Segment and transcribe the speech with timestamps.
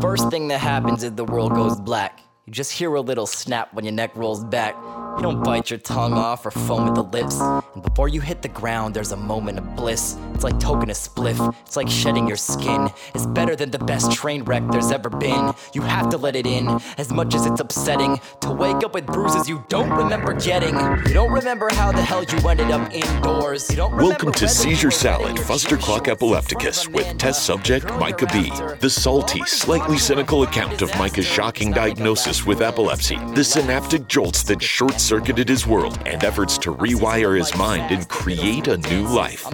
[0.00, 2.20] First thing that happens is the world goes black.
[2.46, 4.76] You just hear a little snap when your neck rolls back.
[5.18, 5.44] You don't uh-huh.
[5.44, 6.22] bite your tongue uh-huh.
[6.22, 7.40] off or foam at the lips.
[7.40, 10.16] And before you hit the ground, there's a moment of bliss.
[10.32, 12.88] It's like token a spliff, it's like shedding your skin.
[13.16, 15.52] It's better than the best train wreck there's ever been.
[15.74, 16.68] You have to let it in,
[16.98, 18.20] as much as it's upsetting.
[18.42, 20.76] To wake up with bruises you don't remember getting.
[21.08, 23.68] You don't remember how the hell you ended up indoors.
[23.70, 28.52] You don't Welcome to remember Seizure Salad, wetting Fustercluck Epilepticus with test subject Micah B.
[28.78, 34.62] The salty, slightly cynical account of Micah's shocking diagnosis with epilepsy, the synaptic jolts that
[34.62, 39.46] short circuited his world, and efforts to rewire his mind and create a new life.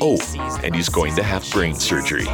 [0.00, 0.18] Oh,
[0.64, 2.26] and he's going to have brain surgery.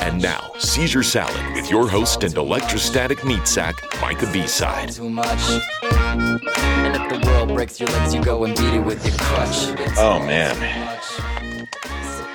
[0.00, 4.46] And now, Seizure Salad with your host and electrostatic meat sack, Micah B.
[4.46, 4.98] Side.
[4.98, 9.98] And if the world breaks your legs, you go and beat it with your crutch.
[9.98, 10.54] Oh, man.
[10.54, 11.82] too much.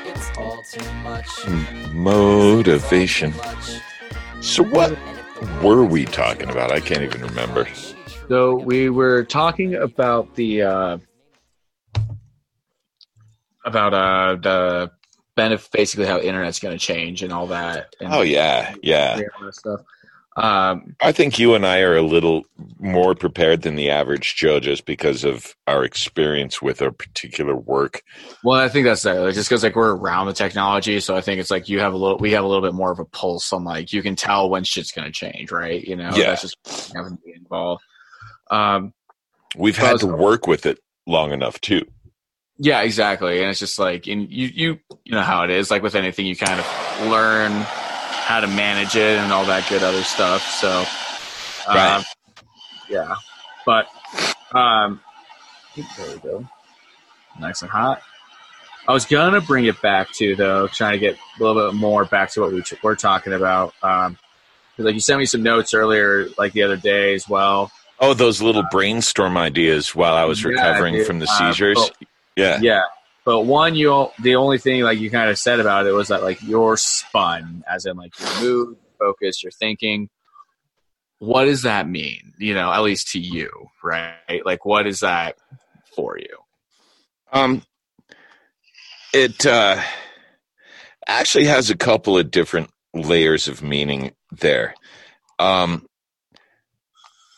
[0.06, 1.48] It's all too much.
[1.94, 3.34] Motivation.
[4.42, 4.96] So, what
[5.64, 6.72] were we talking about?
[6.72, 7.68] I can't even remember.
[8.30, 10.98] So we were talking about the uh,
[13.66, 14.92] about uh, the
[15.36, 17.96] benefit, basically how internet's going to change and all that.
[18.00, 19.20] And Oh, yeah, yeah.
[19.52, 19.82] stuff.
[20.38, 22.44] Um, I think you and I are a little
[22.80, 28.04] more prepared than the average Joe just because of our experience with our particular work.
[28.44, 29.20] well, I think that's that.
[29.20, 31.94] Like, just because like we're around the technology, so I think it's like you have
[31.94, 34.16] a little, we have a little bit more of a pulse on like you can
[34.16, 35.84] tell when shit's going to change, right?
[35.84, 36.28] You know, Yeah.
[36.28, 36.58] that's just
[36.96, 37.84] having to be involved.
[38.50, 38.94] Um,
[39.58, 41.86] We've had to work with it long enough too.
[42.58, 43.40] Yeah, exactly.
[43.40, 45.72] And it's just like, and you, you, you know how it is.
[45.72, 46.66] Like with anything, you kind of
[47.10, 50.42] learn how to manage it and all that good other stuff.
[50.44, 50.80] So,
[51.72, 52.04] um, Right.
[52.90, 53.16] yeah.
[53.66, 53.88] But,
[54.54, 55.00] um,
[55.76, 56.48] there we go.
[57.40, 58.02] Nice and hot.
[58.88, 62.06] I was gonna bring it back to though, trying to get a little bit more
[62.06, 63.74] back to what we were talking about.
[63.84, 64.18] Um,
[64.78, 67.72] like you sent me some notes earlier, like the other day as well.
[68.02, 71.08] Oh, those little brainstorm ideas while I was Yeah, recovering dude.
[71.08, 71.78] from the Uh, seizures.
[71.80, 71.90] oh.
[72.36, 72.60] yeah.
[72.62, 72.82] Yeah.
[73.26, 76.24] But one, you the only thing like you kind of said about it was that
[76.24, 80.10] like you're spun, as in like your mood, focus, your thinking.
[81.20, 82.34] What does that mean?
[82.38, 83.50] You know, at least to you,
[83.84, 84.44] right?
[84.46, 85.36] Like, what is that
[85.96, 86.38] for you?
[87.34, 87.62] Um,
[89.14, 89.82] it uh,
[91.06, 94.74] actually has a couple of different layers of meaning there.
[95.40, 95.86] Um,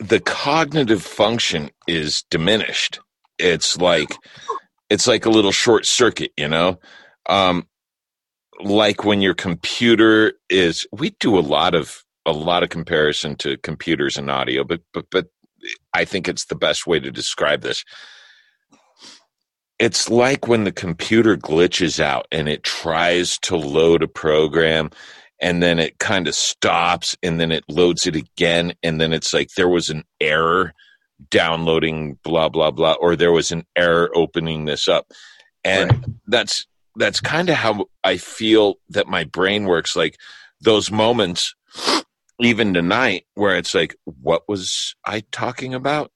[0.01, 2.99] the cognitive function is diminished.
[3.39, 4.15] It's like
[4.89, 6.79] it's like a little short circuit, you know.
[7.27, 7.67] Um,
[8.61, 10.87] like when your computer is.
[10.91, 15.05] We do a lot of a lot of comparison to computers and audio, but but
[15.11, 15.27] but
[15.93, 17.83] I think it's the best way to describe this
[19.79, 24.91] it's like when the computer glitches out and it tries to load a program
[25.41, 29.33] and then it kind of stops and then it loads it again and then it's
[29.33, 30.73] like there was an error
[31.29, 35.07] downloading blah blah blah or there was an error opening this up.
[35.63, 36.05] And Right.
[36.27, 36.65] that's
[36.97, 39.95] that's kind of how i feel that my brain works.
[39.95, 40.17] Like
[40.61, 41.55] those moments
[42.39, 46.11] even tonight where it's like what was i talking about?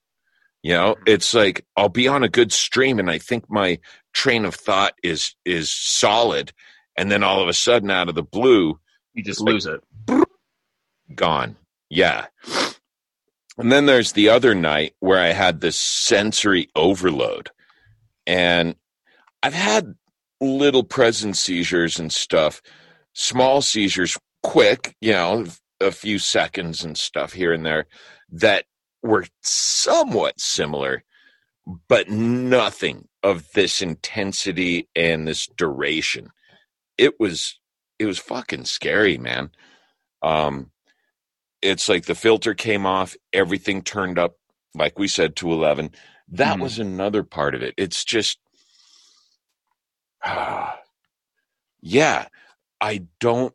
[0.62, 1.04] You know, mm-hmm.
[1.06, 3.78] it's like I'll be on a good stream and I think my
[4.12, 6.52] train of thought is is solid,
[6.96, 8.80] and then all of a sudden, out of the blue,
[9.16, 9.82] You just Like- lose it.
[11.14, 11.56] gone.
[11.88, 12.26] Yeah.
[13.56, 17.50] And then there's the other night where I had this sensory overload.
[18.26, 18.76] And
[19.42, 19.94] I've had
[20.40, 22.60] little present seizures and stuff,
[23.14, 25.46] small seizures, quick, you know,
[25.80, 27.86] a few seconds and stuff here and there
[28.30, 28.66] that
[29.02, 31.04] were somewhat similar,
[31.88, 36.30] but nothing of this intensity and this duration.
[36.98, 37.58] It was
[37.98, 39.50] it was fucking scary, man.
[40.22, 40.70] Um
[41.62, 44.36] it's like the filter came off, everything turned up,
[44.74, 45.90] like we said, to 11.
[46.28, 46.60] That Mhm.
[46.60, 47.74] was another part of it.
[47.76, 48.38] It's just,
[51.82, 52.28] yeah,
[52.80, 53.54] I don't,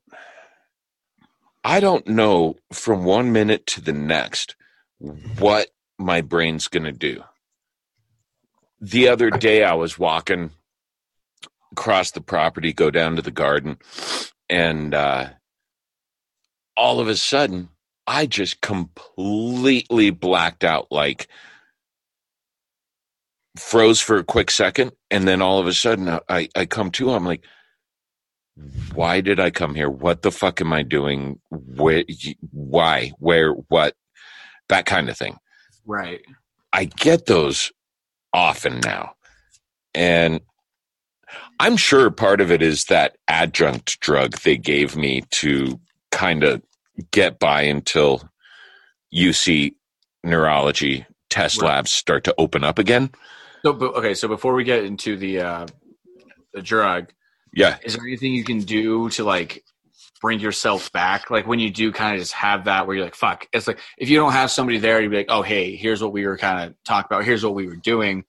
[1.64, 4.56] I don't know from one minute to the next
[5.00, 7.24] what my brain's going to do.
[8.82, 10.52] The other day, I was walking
[11.72, 13.78] across the property, go down to the garden,
[14.50, 15.30] and uh,
[16.76, 17.70] all of a sudden,
[18.08, 21.28] I just completely blacked out, like
[23.58, 27.12] froze for a quick second, and then all of a sudden, I, I come to.
[27.12, 27.44] I'm like,
[28.94, 29.90] why did I come here?
[29.90, 31.40] What the fuck am I doing?
[31.50, 32.04] Where?
[32.52, 33.12] Why?
[33.20, 33.52] Where?
[33.54, 33.96] What?
[34.70, 35.38] That kind of thing.
[35.86, 36.22] Right.
[36.74, 37.72] I get those
[38.34, 39.14] often now.
[39.94, 40.42] And
[41.62, 45.80] I'm sure part of it is that adjunct drug they gave me to
[46.12, 46.64] kind of
[47.12, 48.28] get by until
[49.14, 49.76] UC
[50.24, 51.68] neurology test Right.
[51.68, 53.12] labs start to open up again.
[53.64, 55.68] So, okay, so before we get into the uh,
[56.54, 57.12] the drug,
[57.54, 57.78] Yeah.
[57.84, 59.64] is there anything you can do to like
[60.20, 61.30] bring yourself back?
[61.30, 63.48] Like when you do kind of just have that where you're like, fuck.
[63.54, 66.12] It's like if you don't have somebody there, you'd be like, oh, hey, here's what
[66.12, 67.24] we were kind of talking about.
[67.24, 68.24] Here's what we were doing.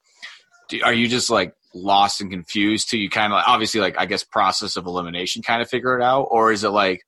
[0.69, 3.99] Do, are you just like lost and confused to you kind of like, obviously like
[3.99, 7.03] I guess process of elimination kind of figure it out, or is it like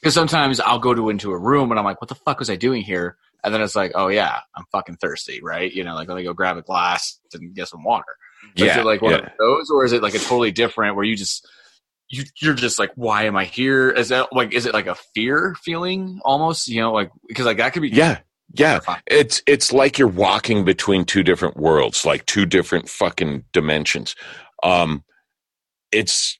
[0.00, 2.50] because sometimes I'll go to into a room and I'm like, what the fuck was
[2.50, 3.16] I doing here?
[3.42, 5.72] And then it's like, oh yeah, I'm fucking thirsty, right?
[5.72, 8.04] You know, like let me go grab a glass and get some water.
[8.56, 8.80] So is Yeah.
[8.80, 9.18] it like one yeah.
[9.18, 11.48] of those, or is it like a totally different where you just
[12.08, 13.90] you you're just like, why am I here?
[13.90, 16.68] Is that like is it like a fear feeling almost?
[16.68, 18.18] You know, like because like that could be yeah.
[18.54, 18.80] Yeah.
[19.06, 24.14] It's it's like you're walking between two different worlds, like two different fucking dimensions.
[24.62, 25.04] Um
[25.92, 26.38] it's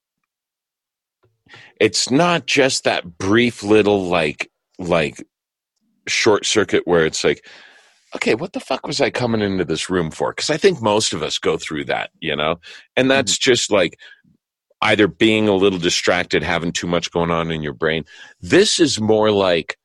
[1.80, 5.22] it's not just that brief little like like
[6.08, 7.44] short circuit where it's like
[8.14, 11.12] okay what the fuck was i coming into this room for because i think most
[11.12, 12.56] of us go through that you know
[12.96, 13.98] and that's just like
[14.82, 18.04] either being a little distracted having too much going on in your brain
[18.40, 19.78] this is more like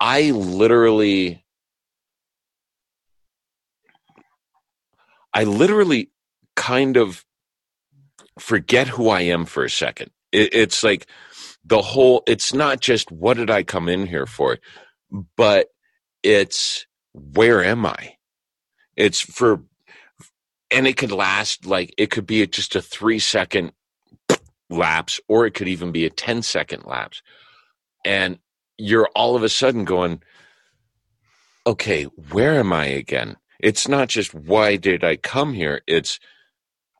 [0.00, 1.44] i literally
[5.34, 6.10] i literally
[6.56, 7.24] kind of
[8.38, 10.10] forget who i am for a second.
[10.32, 11.06] It, it's like
[11.64, 14.58] the whole it's not just what did i come in here for
[15.36, 15.68] but
[16.22, 18.16] it's where am i?
[18.96, 19.62] It's for
[20.70, 23.72] and it could last like it could be just a three second
[24.68, 27.22] lapse or it could even be a 10 second lapse.
[28.04, 28.38] And
[28.80, 30.22] you're all of a sudden going
[31.66, 33.36] okay where am i again?
[33.60, 35.82] It's not just why did i come here?
[35.86, 36.18] It's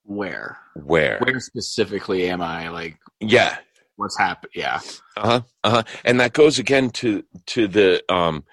[0.05, 0.59] Where?
[0.75, 2.69] Where, where specifically am I?
[2.69, 3.59] Like yeah.
[3.97, 4.53] what's happened?
[4.55, 4.81] Yeah,
[5.17, 5.83] uh-huh uh-huh.
[6.05, 8.45] And that goes again to to the um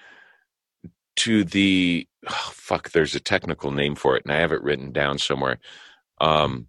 [1.18, 4.92] to the oh, fuck there's a technical name for it and i have it written
[4.92, 5.60] down somewhere.
[6.22, 6.68] Um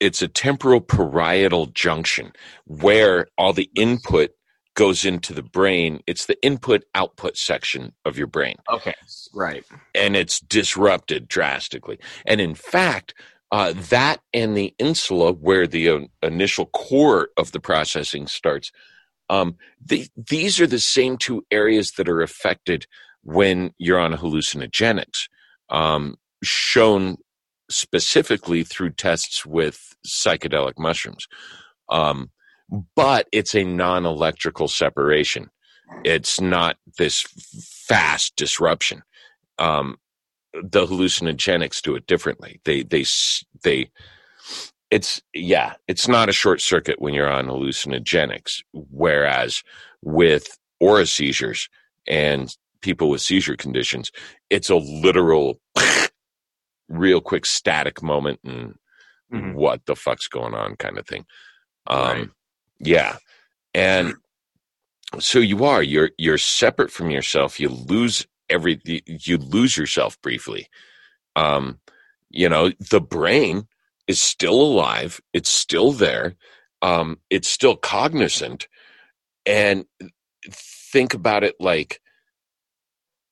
[0.00, 2.32] it's a temporal parietal junction
[2.66, 4.35] where all the input
[4.76, 8.94] goes into the brain it's the input output section of your brain okay,
[9.34, 9.64] right.
[9.94, 11.98] and it's disrupted drastically.
[12.26, 13.14] And in fact,
[13.52, 18.72] uh, that and the insula, where the uh, initial core of the processing starts,
[19.30, 22.86] um, the, these are the same two areas that are affected
[23.22, 25.28] when you're on hallucinogenics,
[25.70, 27.16] um, shown
[27.70, 31.26] specifically through tests with psychedelic mushrooms.
[31.88, 32.30] Um,
[32.94, 35.50] but it's a non electrical separation.
[36.04, 37.22] It's not this
[37.88, 39.02] fast disruption
[39.58, 39.98] um,
[40.54, 42.60] the hallucinogenics do it differently.
[42.64, 43.04] They they
[43.62, 43.90] they
[44.90, 48.62] it's yeah, it's not a short circuit when you're on hallucinogenics.
[48.72, 49.62] Whereas
[50.02, 51.68] with aura seizures
[52.06, 54.12] and people with seizure conditions,
[54.50, 55.60] it's a literal,
[56.88, 58.76] real quick static moment and
[59.32, 59.54] Mhm.
[59.54, 61.26] what the fuck's going on kind of thing.
[61.88, 62.30] Um, Right.
[62.78, 63.16] Yeah,
[63.74, 64.14] and
[65.18, 67.58] so you are you're you're separate from yourself.
[67.58, 70.68] You lose every you lose yourself briefly.
[71.34, 71.80] Um,
[72.30, 73.66] you know the brain
[74.06, 75.20] is still alive.
[75.32, 76.34] It's still there.
[76.82, 78.68] Um, it's still cognizant,
[79.44, 79.86] and
[80.50, 82.00] think about it like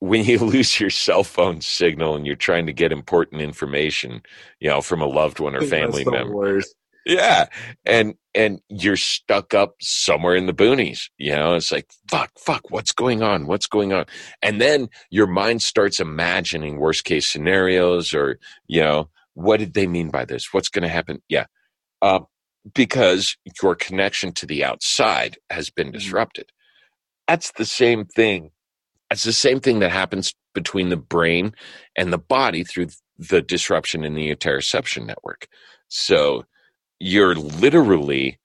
[0.01, 4.23] when you lose your cell phone signal and you're trying to get important information,
[4.61, 6.35] you know, from a loved one or family member.
[6.35, 6.75] worst.
[7.05, 7.47] Yeah.
[7.85, 11.09] And and you're stuck up somewhere in the boonies.
[11.19, 13.47] You know, it's like, fuck, fuck, what's going on?
[13.47, 14.07] What's going on?
[14.43, 19.87] And then your mind starts imagining worst case scenarios or, you know, what did they
[19.87, 20.53] mean by this?
[20.53, 21.23] What's gonna happen?
[21.29, 21.47] Yeah.
[22.03, 22.21] Uh,
[22.75, 26.51] because your connection to the outside has been disrupted.
[27.29, 28.51] That's the same thing.
[29.11, 31.55] That's the same thing that happens between the brain
[31.97, 35.47] and the body through the disruption in the interoception network.
[35.89, 36.45] So
[37.01, 38.39] you're literally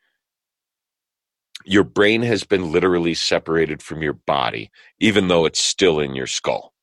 [1.66, 6.28] your brain has been literally separated from your body even though it's still in your
[6.28, 6.74] skull.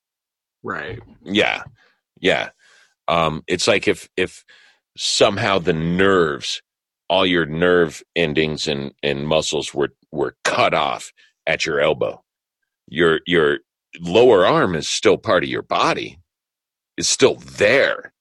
[0.63, 1.01] Right.
[1.25, 1.65] yeah.
[2.21, 2.51] Yeah.
[3.09, 4.45] Um it's like if if
[4.97, 6.63] somehow the nerves
[7.11, 11.13] all your nerve endings and and muscles were were cut off
[11.47, 12.23] at your elbow.
[12.89, 13.59] Your your
[14.01, 16.19] lower arm is still part of your body.
[16.97, 18.13] It's still there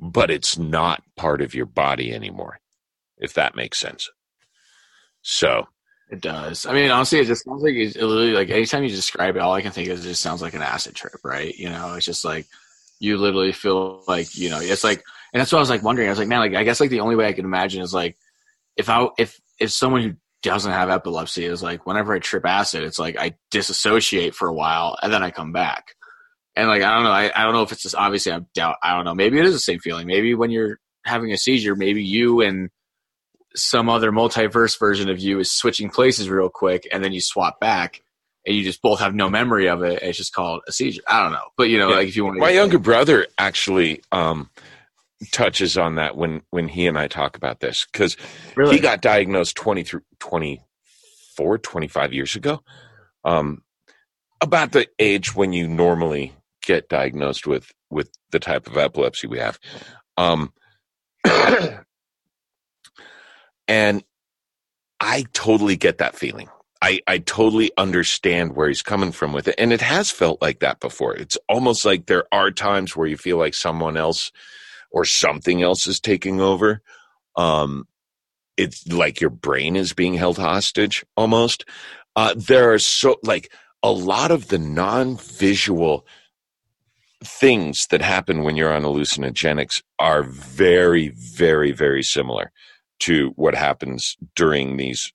[0.00, 2.58] but it's not part of your body anymore
[3.24, 4.10] if that makes sense
[5.22, 5.66] so
[6.10, 6.66] It does.
[6.66, 9.40] I mean, honestly, it just sounds like it's it literally like anytime you describe it,
[9.40, 11.54] all I can think is it just sounds like an acid trip, right?
[11.56, 12.46] You know, it's just like
[13.00, 15.02] you literally feel like you know, it's like,
[15.32, 16.08] and that's what I was like wondering.
[16.08, 17.94] I was like, man, like I guess like the only way I can imagine is
[17.94, 18.16] like
[18.76, 20.12] if I if if someone who
[20.42, 24.54] doesn't have epilepsy is like whenever I trip acid, it's like I disassociate for a
[24.54, 25.94] while and then I come back.
[26.54, 28.76] And like I don't know, I, I don't know if it's just obviously I doubt
[28.82, 29.14] I don't know.
[29.14, 30.06] Maybe it is the same feeling.
[30.06, 32.70] Maybe when you're having a seizure, maybe you and
[33.56, 37.60] some other multiverse version of you is switching places real quick and then you swap
[37.60, 38.02] back
[38.46, 40.02] and you just both have no memory of it.
[40.02, 41.02] It's just called a seizure.
[41.08, 41.48] I don't know.
[41.56, 41.96] But you know, Yeah.
[41.96, 44.50] like if you want My younger brother actually um,
[45.30, 48.16] touches on that when when he and I talk about this because
[48.56, 52.60] really he got diagnosed 20 through 24 25 years ago
[53.24, 53.62] um,
[54.40, 59.38] about the age when you normally get diagnosed with with the type of epilepsy we
[59.38, 59.58] have
[60.16, 60.52] um,
[63.68, 64.04] and
[65.00, 66.48] i totally get that feeling.
[66.84, 69.54] I, I totally understand where he's coming from with it.
[69.56, 71.16] And it has felt like that before.
[71.16, 74.30] It's almost like there are times where you feel like someone else
[74.90, 76.82] or something else is taking over.
[77.36, 77.88] Um,
[78.58, 81.64] it's like your brain is being held hostage almost.
[82.16, 83.50] Uh, there are so like
[83.82, 86.06] a lot of the non-visual
[87.24, 92.52] things that happen when you're on hallucinogenics are very, very, very similar
[93.00, 95.12] to what happens during these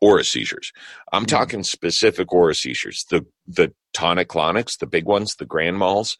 [0.00, 0.72] aura seizures.
[1.12, 1.28] I'm Mhm.
[1.28, 3.04] talking specific aura seizures.
[3.10, 6.16] The the tonic clonics, the big ones, the grand mals,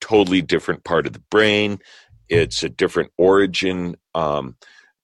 [0.00, 1.78] totally different part of the brain.
[2.28, 3.96] It's a different origin.
[4.14, 4.56] Um,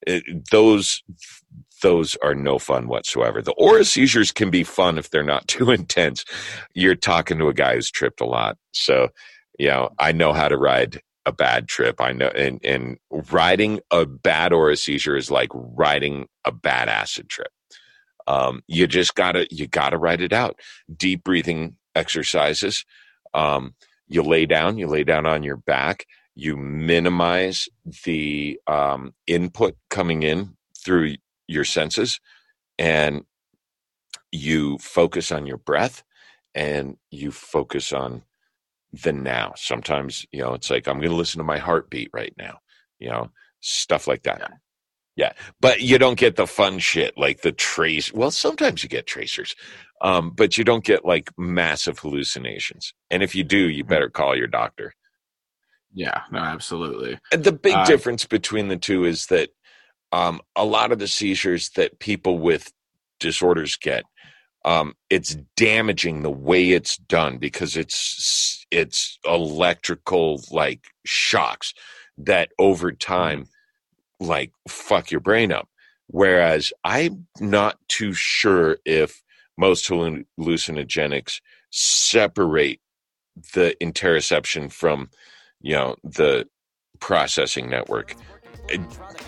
[0.06, 1.02] it, those
[1.82, 3.40] those are no fun whatsoever.
[3.40, 6.24] The aura seizures can be fun if they're not too intense.
[6.74, 9.08] You're talking to a guy who's tripped a lot, so
[9.58, 12.00] you know I know how to ride a bad trip.
[12.00, 12.98] I know, and and
[13.32, 17.52] riding a bad aura seizure is like riding a bad acid trip.
[18.26, 20.58] Um, you just gotta you gotta ride it out.
[20.96, 22.84] Deep breathing exercises.
[23.34, 23.74] Um,
[24.08, 24.78] you lay down.
[24.78, 27.68] You lay down on your back you minimize
[28.06, 31.16] the um, input coming in through
[31.48, 32.20] your senses
[32.78, 33.24] and
[34.32, 36.02] you focus on your breath
[36.54, 38.22] and you focus on
[38.92, 42.34] the now sometimes you know it's like i'm going to listen to my heartbeat right
[42.38, 42.58] now
[42.98, 43.30] you know
[43.60, 44.48] stuff like that Yeah.
[45.16, 49.06] yeah but you don't get the fun shit like the trace well sometimes you get
[49.06, 49.54] tracers
[50.02, 54.36] um, but you don't get like massive hallucinations and if you do you better call
[54.36, 54.94] your doctor
[55.92, 57.18] yeah, no, absolutely.
[57.32, 59.50] and The big Uh, difference between the two is that
[60.12, 62.72] um, a lot of the seizures that people with
[63.18, 64.04] disorders get,
[64.64, 71.72] um, it's damaging the way it's done because it's it's electrical like shocks
[72.18, 73.46] that over time
[74.20, 75.68] like fuck your brain up.
[76.08, 79.22] Whereas I'm not too sure if
[79.56, 81.40] most halluc- hallucinogenics
[81.70, 82.80] separate
[83.54, 85.08] the interoception from
[85.60, 86.46] you know the
[87.00, 88.14] processing network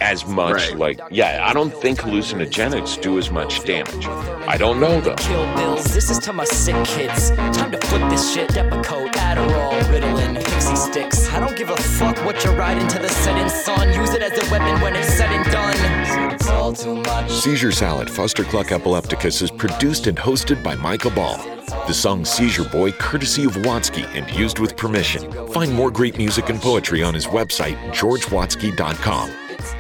[0.01, 0.79] as much Right.
[0.79, 4.07] like yeah i don't think hallucinogenics do as much damage
[4.49, 5.85] i don't know though Kill bills.
[5.95, 7.31] This is to my sick kids.
[7.59, 8.49] Time to flip this shit.
[8.51, 11.33] Depakote, Adderall, Ritalin, Pixy Stix.
[11.33, 13.93] I don't give a fuck what you're riding to the setting sun.
[13.93, 15.77] Use it as a weapon when it's said and done.
[16.63, 17.29] All too much.
[17.29, 21.37] Seizure Salad Fustercluck Epilepticus is produced and hosted by Michael Ball.
[21.89, 25.29] The song Seizure Boy, courtesy of Watsky and used with permission.
[25.49, 29.33] Find more great music and poetry on his website, georgewatsky.com.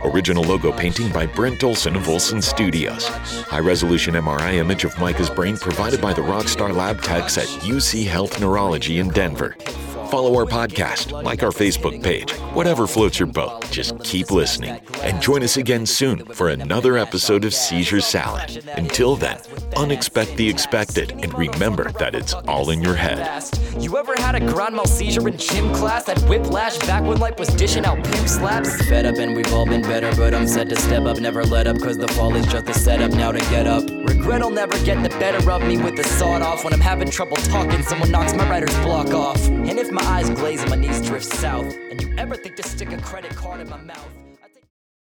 [0.03, 3.07] Original logo painting by Brent Olson of Olson Studios.
[3.07, 8.07] High resolution MRI image of Micah's brain provided by the Rockstar Lab techs at UC
[8.07, 9.55] Health Neurology in Denver.
[10.13, 13.67] Follow our podcast, like our Facebook page, whatever floats your boat.
[13.71, 18.63] Just keep listening and join us again soon for another episode of Seizure Salad.
[18.77, 19.39] Until then,
[19.73, 23.43] unexpect the expected and remember that it's all in your head.
[23.79, 26.05] You ever had a grand mal seizure in gym class?
[26.05, 28.87] That whiplash back when life was dishing out pimp slaps?
[28.91, 31.21] Fed up and we've all been better, but I'm set to step up.
[31.21, 33.85] Never let up, cause the fall is just a setup now to get up.
[33.89, 36.65] Regret'll never get the better of me with the sawed off.
[36.65, 39.43] When I'm having trouble talking, someone knocks my writer's block off.
[39.49, 42.63] And if my eyes glaze and my knees drift south, and you ever think to
[42.63, 44.22] stick a credit card in my mouth?